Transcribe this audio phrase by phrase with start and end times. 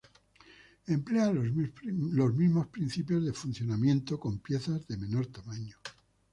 [0.87, 5.77] Emplea los mismos principios de funcionamiento, con piezas de menor tamaño.